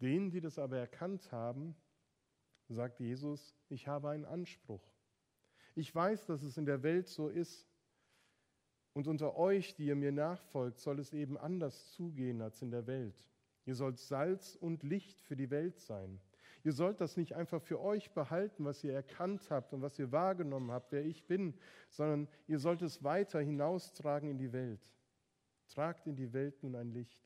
Denen, 0.00 0.30
die 0.30 0.40
das 0.40 0.58
aber 0.58 0.78
erkannt 0.78 1.32
haben, 1.32 1.76
sagt 2.68 3.00
Jesus, 3.00 3.56
ich 3.68 3.86
habe 3.86 4.10
einen 4.10 4.24
Anspruch. 4.24 4.86
Ich 5.74 5.94
weiß, 5.94 6.26
dass 6.26 6.42
es 6.42 6.56
in 6.56 6.66
der 6.66 6.82
Welt 6.82 7.08
so 7.08 7.28
ist. 7.28 7.73
Und 8.94 9.08
unter 9.08 9.36
euch, 9.36 9.74
die 9.74 9.86
ihr 9.86 9.96
mir 9.96 10.12
nachfolgt, 10.12 10.78
soll 10.78 11.00
es 11.00 11.12
eben 11.12 11.36
anders 11.36 11.92
zugehen 11.92 12.40
als 12.40 12.62
in 12.62 12.70
der 12.70 12.86
Welt. 12.86 13.24
Ihr 13.66 13.74
sollt 13.74 13.98
Salz 13.98 14.54
und 14.54 14.82
Licht 14.84 15.20
für 15.22 15.36
die 15.36 15.50
Welt 15.50 15.78
sein. 15.80 16.20
Ihr 16.62 16.72
sollt 16.72 17.00
das 17.00 17.16
nicht 17.16 17.34
einfach 17.34 17.60
für 17.60 17.80
euch 17.80 18.12
behalten, 18.12 18.64
was 18.64 18.84
ihr 18.84 18.94
erkannt 18.94 19.50
habt 19.50 19.72
und 19.72 19.82
was 19.82 19.98
ihr 19.98 20.12
wahrgenommen 20.12 20.70
habt, 20.70 20.92
wer 20.92 21.04
ich 21.04 21.26
bin, 21.26 21.54
sondern 21.90 22.28
ihr 22.46 22.58
sollt 22.58 22.82
es 22.82 23.02
weiter 23.02 23.40
hinaustragen 23.40 24.30
in 24.30 24.38
die 24.38 24.52
Welt. 24.52 24.80
Tragt 25.68 26.06
in 26.06 26.16
die 26.16 26.32
Welt 26.32 26.62
nun 26.62 26.76
ein 26.76 26.90
Licht. 26.92 27.20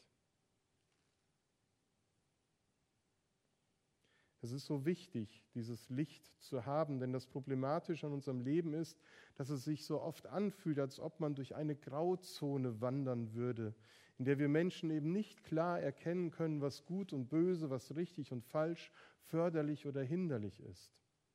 Es 4.41 4.53
ist 4.53 4.67
so 4.67 4.85
wichtig, 4.85 5.45
dieses 5.55 5.89
Licht 5.91 6.33
zu 6.41 6.65
haben, 6.65 7.01
denn 7.01 7.13
das 7.13 7.27
Problematische 7.27 8.07
an 8.07 8.13
unserem 8.13 8.41
Leben 8.41 8.73
ist, 8.73 8.99
dass 9.39 9.51
es 9.51 9.65
sich 9.65 9.87
so 9.87 10.01
oft 10.03 10.27
anfühlt, 10.27 10.81
als 10.81 10.99
ob 10.99 11.21
man 11.21 11.37
durch 11.37 11.55
eine 11.55 11.77
Grauzone 11.77 12.81
wandern 12.81 13.35
würde, 13.35 13.73
in 14.19 14.25
der 14.25 14.41
wir 14.41 14.49
Menschen 14.49 14.91
eben 14.91 15.13
nicht 15.13 15.45
klar 15.45 15.81
erkennen 15.81 16.33
können, 16.33 16.61
was 16.61 16.85
gut 16.85 17.13
und 17.13 17.29
böse, 17.29 17.71
was 17.71 17.95
richtig 17.95 18.33
und 18.33 18.45
falsch, 18.45 18.91
förderlich 19.23 19.87
oder 19.87 20.03
hinderlich 20.03 20.59
ist. 20.61 20.93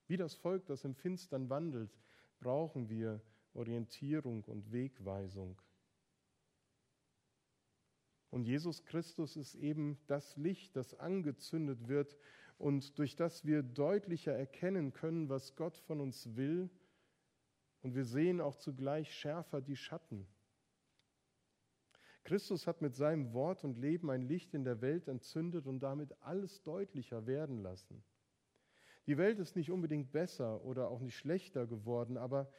Wie 0.08 0.18
das 0.18 0.36
Volk, 0.36 0.66
das 0.66 0.84
im 0.84 0.96
Finstern 0.96 1.50
wandelt, 1.50 1.98
brauchen 2.42 2.90
wir 2.90 3.22
Orientierung 3.54 4.44
und 4.44 4.74
Wegweisung. 4.74 5.62
Und 8.32 8.44
Jesus 8.44 8.84
Christus 8.84 9.38
ist 9.38 9.56
eben 9.56 9.98
das 10.08 10.36
Licht, 10.36 10.76
das 10.76 10.94
angezündet 11.00 11.88
wird 11.88 12.18
und 12.58 13.00
durch 13.00 13.16
das 13.16 13.46
wir 13.46 13.64
deutlicher 13.64 14.34
erkennen 14.34 14.92
können, 14.92 15.30
was 15.30 15.56
Gott 15.56 15.78
von 15.78 16.02
uns 16.02 16.36
will. 16.36 16.70
Und 17.84 17.96
wir 17.96 18.06
sehen 18.06 18.42
auch 18.42 18.56
zugleich 18.56 19.14
schärfer 19.14 19.62
die 19.62 19.76
Schatten. 19.76 20.26
Christus 22.24 22.66
hat 22.66 22.82
mit 22.82 22.96
seinem 22.96 23.34
Wort 23.34 23.66
und 23.66 23.78
Leben 23.78 24.10
ein 24.10 24.22
Licht 24.22 24.54
in 24.54 24.64
der 24.64 24.82
Welt 24.82 25.10
entzündet 25.10 25.68
und 25.68 25.82
damit 25.82 26.14
alles 26.22 26.64
deutlicher 26.64 27.28
werden 27.28 27.62
lassen. 27.62 28.02
Die 29.06 29.18
Welt 29.18 29.38
ist 29.40 29.58
nicht 29.58 29.70
unbedingt 29.70 30.14
besser 30.14 30.64
oder 30.64 30.88
auch 30.88 31.02
nicht 31.02 31.18
schlechter 31.18 31.68
geworden, 31.68 32.18
aber 32.18 32.50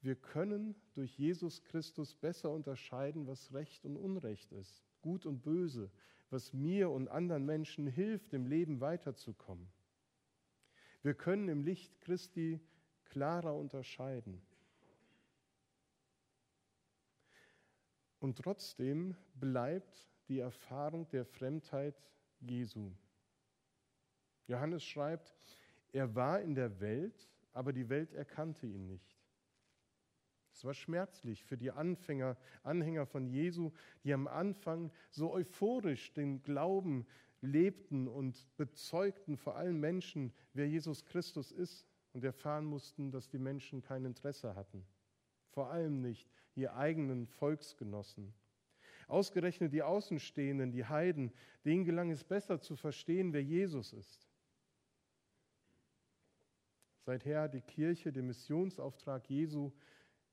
wir 0.00 0.16
können 0.16 0.74
durch 0.94 1.16
Jesus 1.16 1.62
Christus 1.62 2.16
besser 2.16 2.50
unterscheiden, 2.50 3.28
was 3.28 3.52
Recht 3.54 3.84
und 3.86 3.96
Unrecht 3.96 4.50
ist, 4.50 4.84
gut 5.00 5.24
und 5.24 5.42
böse, 5.42 5.88
was 6.30 6.52
mir 6.52 6.90
und 6.90 7.06
anderen 7.06 7.46
Menschen 7.46 7.86
hilft, 7.86 8.32
im 8.34 8.46
Leben 8.46 8.80
weiterzukommen. 8.80 9.68
Wir 11.02 11.14
können 11.14 11.48
im 11.48 11.62
Licht 11.62 12.00
Christi 12.00 12.60
klarer 13.04 13.54
unterscheiden. 13.54 14.42
Und 18.24 18.38
trotzdem 18.38 19.14
bleibt 19.34 20.08
die 20.28 20.38
Erfahrung 20.38 21.06
der 21.10 21.26
Fremdheit 21.26 21.94
Jesu. 22.40 22.90
Johannes 24.46 24.82
schreibt, 24.82 25.34
er 25.92 26.14
war 26.14 26.40
in 26.40 26.54
der 26.54 26.80
Welt, 26.80 27.28
aber 27.52 27.74
die 27.74 27.90
Welt 27.90 28.14
erkannte 28.14 28.66
ihn 28.66 28.86
nicht. 28.86 29.20
Es 30.54 30.64
war 30.64 30.72
schmerzlich 30.72 31.44
für 31.44 31.58
die 31.58 31.70
Anfänger, 31.70 32.38
Anhänger 32.62 33.04
von 33.04 33.26
Jesu, 33.26 33.72
die 34.04 34.14
am 34.14 34.26
Anfang 34.26 34.90
so 35.10 35.30
euphorisch 35.30 36.14
den 36.14 36.42
Glauben 36.42 37.06
lebten 37.42 38.08
und 38.08 38.48
bezeugten 38.56 39.36
vor 39.36 39.56
allen 39.56 39.78
Menschen, 39.78 40.32
wer 40.54 40.66
Jesus 40.66 41.04
Christus 41.04 41.52
ist 41.52 41.86
und 42.14 42.24
erfahren 42.24 42.64
mussten, 42.64 43.10
dass 43.10 43.28
die 43.28 43.38
Menschen 43.38 43.82
kein 43.82 44.06
Interesse 44.06 44.54
hatten. 44.54 44.86
Vor 45.54 45.70
allem 45.70 46.00
nicht 46.00 46.28
ihr 46.56 46.74
eigenen 46.74 47.26
Volksgenossen. 47.26 48.34
Ausgerechnet 49.06 49.72
die 49.72 49.82
Außenstehenden, 49.82 50.72
die 50.72 50.84
Heiden, 50.84 51.32
denen 51.64 51.84
gelang 51.84 52.10
es 52.10 52.24
besser 52.24 52.60
zu 52.60 52.74
verstehen, 52.74 53.32
wer 53.32 53.42
Jesus 53.42 53.92
ist. 53.92 54.28
Seither 57.06 57.42
hat 57.42 57.54
die 57.54 57.60
Kirche 57.60 58.12
den 58.12 58.26
Missionsauftrag 58.26 59.28
Jesu 59.28 59.70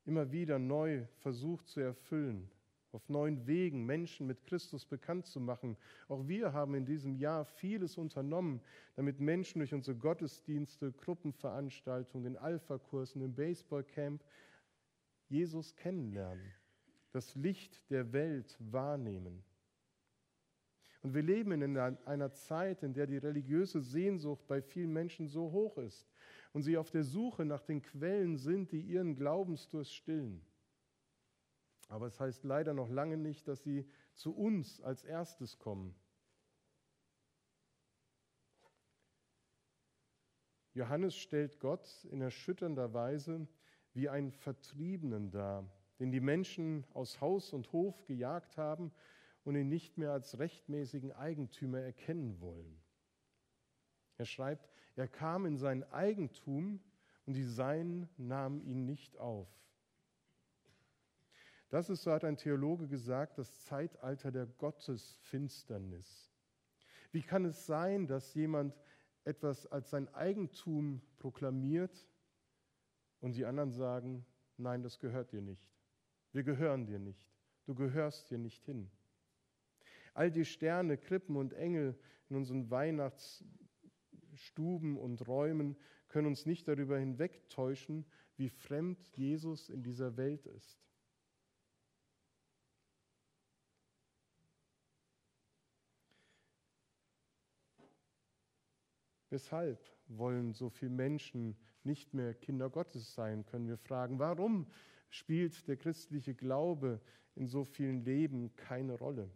immer 0.04 0.32
wieder 0.32 0.58
neu 0.58 1.04
versucht 1.18 1.68
zu 1.68 1.80
erfüllen, 1.80 2.50
auf 2.90 3.08
neuen 3.08 3.46
Wegen 3.46 3.84
Menschen 3.84 4.26
mit 4.26 4.42
Christus 4.42 4.84
bekannt 4.86 5.26
zu 5.26 5.38
machen. 5.38 5.76
Auch 6.08 6.26
wir 6.26 6.52
haben 6.52 6.74
in 6.74 6.86
diesem 6.86 7.14
Jahr 7.14 7.44
vieles 7.44 7.96
unternommen, 7.96 8.60
damit 8.96 9.20
Menschen 9.20 9.60
durch 9.60 9.74
unsere 9.74 9.96
Gottesdienste, 9.96 10.92
Gruppenveranstaltungen, 10.92 12.24
den 12.24 12.36
Alpha-Kursen, 12.36 13.20
den 13.20 13.34
Baseballcamp 13.34 14.24
Jesus 15.32 15.74
kennenlernen, 15.76 16.52
das 17.10 17.34
Licht 17.34 17.90
der 17.90 18.12
Welt 18.12 18.54
wahrnehmen. 18.60 19.42
Und 21.00 21.14
wir 21.14 21.22
leben 21.22 21.50
in 21.62 21.78
einer 21.78 22.32
Zeit, 22.32 22.82
in 22.82 22.92
der 22.92 23.06
die 23.06 23.16
religiöse 23.16 23.80
Sehnsucht 23.80 24.46
bei 24.46 24.60
vielen 24.60 24.92
Menschen 24.92 25.26
so 25.26 25.50
hoch 25.50 25.78
ist 25.78 26.06
und 26.52 26.62
sie 26.62 26.76
auf 26.76 26.90
der 26.90 27.02
Suche 27.02 27.46
nach 27.46 27.62
den 27.62 27.80
Quellen 27.80 28.36
sind, 28.36 28.72
die 28.72 28.82
ihren 28.82 29.16
Glaubensdurst 29.16 29.94
stillen. 29.94 30.44
Aber 31.88 32.06
es 32.06 32.20
heißt 32.20 32.44
leider 32.44 32.74
noch 32.74 32.90
lange 32.90 33.16
nicht, 33.16 33.48
dass 33.48 33.62
sie 33.62 33.88
zu 34.12 34.36
uns 34.36 34.82
als 34.82 35.02
erstes 35.02 35.58
kommen. 35.58 35.94
Johannes 40.74 41.16
stellt 41.16 41.58
Gott 41.58 42.04
in 42.10 42.20
erschütternder 42.20 42.92
Weise 42.92 43.48
wie 43.94 44.08
einen 44.08 44.32
Vertriebenen 44.32 45.30
dar, 45.30 45.68
den 45.98 46.10
die 46.10 46.20
Menschen 46.20 46.84
aus 46.94 47.20
Haus 47.20 47.52
und 47.52 47.72
Hof 47.72 48.04
gejagt 48.06 48.56
haben 48.56 48.92
und 49.44 49.56
ihn 49.56 49.68
nicht 49.68 49.98
mehr 49.98 50.12
als 50.12 50.38
rechtmäßigen 50.38 51.12
Eigentümer 51.12 51.80
erkennen 51.80 52.40
wollen. 52.40 52.80
Er 54.18 54.26
schreibt, 54.26 54.68
er 54.96 55.08
kam 55.08 55.46
in 55.46 55.56
sein 55.56 55.84
Eigentum 55.90 56.80
und 57.26 57.34
die 57.34 57.44
Seinen 57.44 58.08
nahmen 58.16 58.62
ihn 58.62 58.84
nicht 58.84 59.16
auf. 59.18 59.48
Das 61.70 61.88
ist, 61.88 62.02
so 62.02 62.12
hat 62.12 62.24
ein 62.24 62.36
Theologe 62.36 62.86
gesagt, 62.86 63.38
das 63.38 63.64
Zeitalter 63.64 64.30
der 64.30 64.46
Gottesfinsternis. 64.46 66.30
Wie 67.12 67.22
kann 67.22 67.46
es 67.46 67.66
sein, 67.66 68.06
dass 68.06 68.34
jemand 68.34 68.78
etwas 69.24 69.66
als 69.66 69.90
sein 69.90 70.12
Eigentum 70.14 71.00
proklamiert 71.18 72.06
und 73.22 73.34
die 73.36 73.46
anderen 73.46 73.70
sagen, 73.70 74.26
nein, 74.58 74.82
das 74.82 74.98
gehört 74.98 75.32
dir 75.32 75.40
nicht. 75.40 75.72
Wir 76.32 76.42
gehören 76.42 76.84
dir 76.84 76.98
nicht. 76.98 77.26
Du 77.64 77.74
gehörst 77.74 78.28
hier 78.28 78.36
nicht 78.38 78.62
hin. 78.64 78.90
All 80.12 80.30
die 80.30 80.44
Sterne, 80.44 80.98
Krippen 80.98 81.36
und 81.36 81.54
Engel 81.54 81.98
in 82.28 82.36
unseren 82.36 82.70
Weihnachtsstuben 82.70 84.98
und 84.98 85.26
Räumen 85.26 85.78
können 86.08 86.26
uns 86.26 86.44
nicht 86.44 86.68
darüber 86.68 86.98
hinwegtäuschen, 86.98 88.04
wie 88.36 88.50
fremd 88.50 88.98
Jesus 89.16 89.70
in 89.70 89.84
dieser 89.84 90.16
Welt 90.16 90.46
ist. 90.46 90.82
Weshalb 99.30 99.78
wollen 100.08 100.52
so 100.52 100.68
viele 100.68 100.90
Menschen 100.90 101.56
nicht 101.84 102.14
mehr 102.14 102.34
Kinder 102.34 102.70
Gottes 102.70 103.14
sein, 103.14 103.44
können 103.46 103.68
wir 103.68 103.78
fragen. 103.78 104.18
Warum 104.18 104.66
spielt 105.10 105.66
der 105.68 105.76
christliche 105.76 106.34
Glaube 106.34 107.00
in 107.34 107.46
so 107.46 107.64
vielen 107.64 108.04
Leben 108.04 108.54
keine 108.56 108.98
Rolle? 108.98 109.30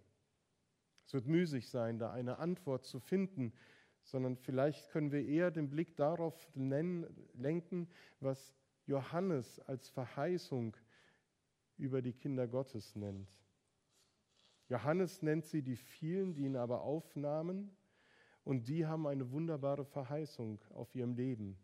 Es 1.06 1.14
wird 1.14 1.26
müßig 1.26 1.68
sein, 1.68 1.98
da 1.98 2.12
eine 2.12 2.38
Antwort 2.38 2.84
zu 2.84 2.98
finden, 2.98 3.52
sondern 4.02 4.36
vielleicht 4.36 4.90
können 4.90 5.12
wir 5.12 5.24
eher 5.24 5.50
den 5.50 5.70
Blick 5.70 5.96
darauf 5.96 6.48
lenken, 6.54 7.88
was 8.20 8.54
Johannes 8.86 9.60
als 9.60 9.88
Verheißung 9.88 10.76
über 11.76 12.02
die 12.02 12.12
Kinder 12.12 12.46
Gottes 12.46 12.94
nennt. 12.94 13.28
Johannes 14.68 15.22
nennt 15.22 15.44
sie 15.44 15.62
die 15.62 15.76
vielen, 15.76 16.34
die 16.34 16.44
ihn 16.44 16.56
aber 16.56 16.82
aufnahmen 16.82 17.70
und 18.44 18.68
die 18.68 18.86
haben 18.86 19.06
eine 19.06 19.30
wunderbare 19.30 19.84
Verheißung 19.84 20.60
auf 20.70 20.94
ihrem 20.94 21.14
Leben, 21.14 21.56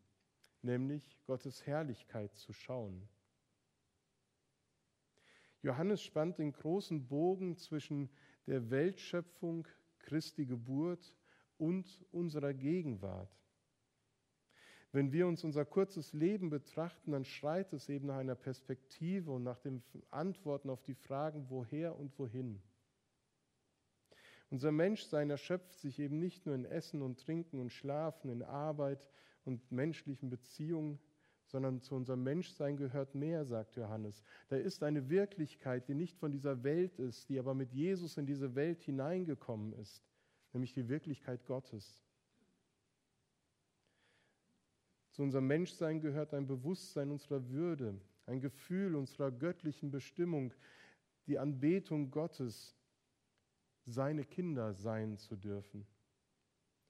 nämlich 0.63 1.19
Gottes 1.27 1.67
Herrlichkeit 1.67 2.35
zu 2.35 2.53
schauen. 2.53 3.09
Johannes 5.63 6.03
spannt 6.03 6.39
den 6.39 6.53
großen 6.53 7.07
Bogen 7.07 7.57
zwischen 7.57 8.11
der 8.47 8.71
Weltschöpfung, 8.71 9.67
Christi 10.01 10.47
Geburt 10.47 11.15
und 11.57 12.05
unserer 12.11 12.53
Gegenwart. 12.53 13.31
Wenn 14.91 15.13
wir 15.13 15.27
uns 15.27 15.43
unser 15.43 15.65
kurzes 15.65 16.13
Leben 16.13 16.51
betrachten, 16.51 17.13
dann 17.13 17.25
schreit 17.25 17.73
es 17.73 17.89
eben 17.89 18.09
nach 18.09 18.19
einer 18.19 18.35
Perspektive 18.35 19.31
und 19.31 19.43
nach 19.43 19.59
den 19.59 19.83
Antworten 20.11 20.69
auf 20.69 20.83
die 20.83 20.95
Fragen, 20.95 21.47
woher 21.49 21.97
und 21.99 22.19
wohin. 22.19 22.61
Unser 24.51 24.71
Menschsein 24.71 25.31
erschöpft 25.31 25.79
sich 25.79 25.99
eben 25.99 26.19
nicht 26.19 26.45
nur 26.45 26.55
in 26.55 26.67
Essen 26.67 27.01
und 27.01 27.19
Trinken 27.19 27.59
und 27.59 27.73
Schlafen, 27.73 28.29
in 28.29 28.43
Arbeit 28.43 29.09
und 29.45 29.71
menschlichen 29.71 30.31
Beziehungen, 30.31 30.99
sondern 31.47 31.81
zu 31.81 31.95
unserem 31.95 32.23
Menschsein 32.23 32.77
gehört 32.77 33.15
mehr, 33.15 33.45
sagt 33.45 33.77
Johannes. 33.77 34.23
Da 34.49 34.57
ist 34.57 34.83
eine 34.83 35.11
Wirklichkeit, 35.11 35.89
die 35.89 35.95
nicht 35.95 36.17
von 36.17 36.33
dieser 36.33 36.63
Welt 36.63 36.99
ist, 36.99 37.29
die 37.29 37.39
aber 37.39 37.55
mit 37.55 37.73
Jesus 37.73 38.17
in 38.17 38.27
diese 38.27 38.55
Welt 38.55 38.83
hineingekommen 38.83 39.73
ist, 39.75 40.03
nämlich 40.53 40.73
die 40.73 40.89
Wirklichkeit 40.89 41.45
Gottes. 41.45 42.03
Zu 45.11 45.23
unserem 45.23 45.47
Menschsein 45.47 46.01
gehört 46.01 46.33
ein 46.33 46.47
Bewusstsein 46.47 47.11
unserer 47.11 47.47
Würde, 47.51 48.01
ein 48.25 48.41
Gefühl 48.41 48.95
unserer 48.95 49.31
göttlichen 49.31 49.91
Bestimmung, 49.91 50.55
die 51.27 51.39
Anbetung 51.39 52.11
Gottes, 52.11 52.75
seine 53.85 54.25
Kinder 54.25 54.73
sein 54.73 55.19
zu 55.19 55.37
dürfen. 55.37 55.87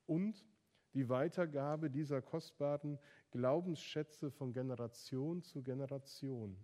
Und 0.07 0.47
die 0.95 1.09
Weitergabe 1.09 1.91
dieser 1.91 2.21
kostbaren 2.23 2.99
Glaubensschätze 3.31 4.31
von 4.31 4.53
Generation 4.53 5.43
zu 5.43 5.63
Generation. 5.63 6.57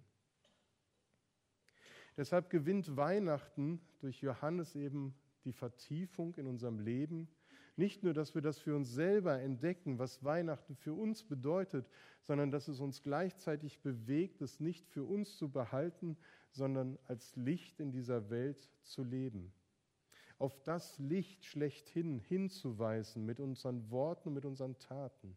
Deshalb 2.16 2.50
gewinnt 2.50 2.96
Weihnachten 2.96 3.80
durch 4.00 4.20
Johannes 4.20 4.74
eben 4.74 5.14
die 5.44 5.52
Vertiefung 5.52 6.34
in 6.34 6.46
unserem 6.46 6.80
Leben. 6.80 7.28
Nicht 7.76 8.02
nur, 8.02 8.12
dass 8.12 8.34
wir 8.34 8.42
das 8.42 8.58
für 8.58 8.74
uns 8.74 8.90
selber 8.90 9.40
entdecken, 9.40 10.00
was 10.00 10.24
Weihnachten 10.24 10.74
für 10.74 10.94
uns 10.94 11.22
bedeutet, 11.22 11.88
sondern 12.22 12.50
dass 12.50 12.66
es 12.66 12.80
uns 12.80 13.02
gleichzeitig 13.02 13.80
bewegt, 13.82 14.42
es 14.42 14.58
nicht 14.58 14.88
für 14.88 15.04
uns 15.04 15.36
zu 15.36 15.48
behalten, 15.48 16.18
sondern 16.50 16.98
als 17.04 17.36
Licht 17.36 17.78
in 17.78 17.92
dieser 17.92 18.30
Welt 18.30 18.68
zu 18.82 19.04
leben 19.04 19.52
auf 20.38 20.60
das 20.62 20.98
Licht 20.98 21.44
schlechthin 21.44 22.20
hinzuweisen 22.20 23.26
mit 23.26 23.40
unseren 23.40 23.90
Worten 23.90 24.28
und 24.28 24.34
mit 24.34 24.44
unseren 24.44 24.78
Taten. 24.78 25.36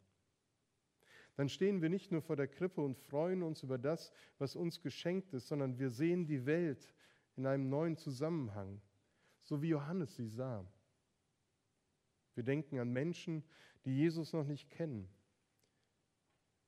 Dann 1.36 1.50
stehen 1.50 1.82
wir 1.82 1.90
nicht 1.90 2.12
nur 2.12 2.22
vor 2.22 2.36
der 2.36 2.48
Krippe 2.48 2.82
und 2.82 2.98
freuen 2.98 3.42
uns 3.42 3.64
über 3.64 3.78
das, 3.78 4.12
was 4.38 4.56
uns 4.56 4.82
geschenkt 4.82 5.34
ist, 5.34 5.48
sondern 5.48 5.80
wir 5.80 5.90
sehen 5.90 6.26
die 6.26 6.46
Welt 6.46 6.94
in 7.36 7.48
einem 7.48 7.70
neuen 7.70 7.98
Zusammenhang, 7.98 8.82
so 9.42 9.62
wie 9.62 9.70
Johannes 9.70 10.16
sie 10.16 10.28
sah. 10.28 10.66
Wir 12.36 12.44
denken 12.44 12.80
an 12.80 12.92
Menschen, 12.92 13.44
die 13.86 13.96
Jesus 13.96 14.34
noch 14.34 14.46
nicht 14.46 14.70
kennen. 14.70 15.10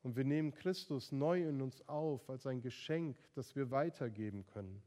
Und 0.02 0.16
wir 0.16 0.26
nehmen 0.26 0.54
Christus 0.54 1.12
neu 1.12 1.48
in 1.48 1.62
uns 1.62 1.88
auf 1.88 2.30
als 2.30 2.46
ein 2.46 2.62
Geschenk, 2.62 3.18
das 3.36 3.56
wir 3.56 3.72
weitergeben 3.72 4.46
können. 4.46 4.82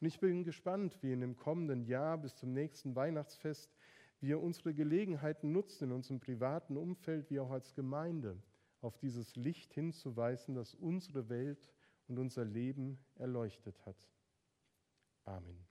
Und 0.00 0.06
ich 0.06 0.18
bin 0.18 0.44
gespannt, 0.44 0.98
wie 1.02 1.12
in 1.12 1.20
dem 1.20 1.36
kommenden 1.36 1.84
Jahr 1.84 2.16
bis 2.16 2.34
zum 2.34 2.52
nächsten 2.52 2.96
Weihnachtsfest 2.96 3.76
wir 4.20 4.40
unsere 4.40 4.74
Gelegenheiten 4.74 5.52
nutzen, 5.52 5.84
in 5.84 5.92
unserem 5.92 6.20
privaten 6.20 6.76
Umfeld 6.76 7.30
wie 7.30 7.40
auch 7.40 7.50
als 7.50 7.74
Gemeinde, 7.74 8.42
auf 8.80 8.98
dieses 8.98 9.36
Licht 9.36 9.74
hinzuweisen, 9.74 10.54
das 10.54 10.74
unsere 10.74 11.28
Welt 11.28 11.70
und 12.08 12.18
unser 12.18 12.44
Leben 12.44 12.98
erleuchtet 13.16 13.84
hat. 13.84 14.08
Amen. 15.24 15.69